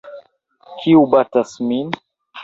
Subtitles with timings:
[0.79, 1.93] Kiu batas min?